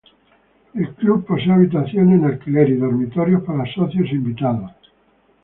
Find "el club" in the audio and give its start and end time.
0.73-1.27